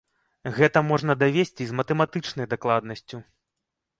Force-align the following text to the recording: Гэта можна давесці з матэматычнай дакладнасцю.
Гэта 0.55 0.81
можна 0.91 1.15
давесці 1.23 1.67
з 1.71 1.77
матэматычнай 1.79 2.49
дакладнасцю. 2.53 3.17